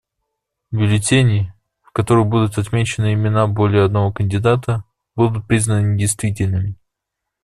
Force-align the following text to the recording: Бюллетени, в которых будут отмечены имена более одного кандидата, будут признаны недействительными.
Бюллетени, 0.71 1.53
в 1.83 1.91
которых 1.91 2.25
будут 2.25 2.57
отмечены 2.57 3.13
имена 3.13 3.45
более 3.45 3.83
одного 3.85 4.11
кандидата, 4.11 4.83
будут 5.15 5.45
признаны 5.45 5.93
недействительными. 5.93 6.75